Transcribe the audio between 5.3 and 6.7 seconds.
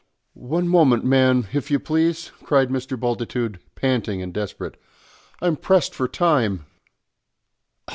"I'm pressed for time."